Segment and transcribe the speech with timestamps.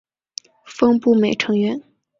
[0.65, 1.79] 峰步美成员。